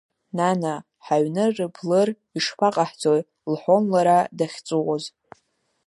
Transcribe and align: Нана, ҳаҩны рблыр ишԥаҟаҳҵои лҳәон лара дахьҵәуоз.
Нана, 0.37 0.75
ҳаҩны 1.05 1.45
рблыр 1.55 2.09
ишԥаҟаҳҵои 2.37 3.21
лҳәон 3.51 3.83
лара 3.93 4.17
дахьҵәуоз. 4.37 5.03